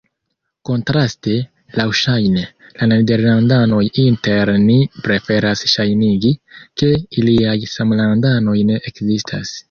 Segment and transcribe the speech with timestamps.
[0.67, 1.33] Kontraste,
[1.79, 2.45] laŭŝajne,
[2.79, 4.77] la nederlandanoj inter ni
[5.07, 6.31] preferas ŝajnigi,
[6.83, 6.89] ke
[7.21, 9.53] iliaj samlandanoj ne ekzistas.